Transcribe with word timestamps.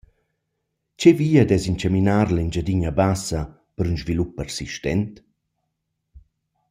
Che 0.99 1.09
via 1.19 1.43
dess 1.49 1.65
inchaminar 1.71 2.27
l’Engiadina 2.31 2.91
Bassa 2.99 3.39
per 3.75 3.85
ün 3.91 3.99
svilup 4.01 4.31
persistent? 4.39 5.13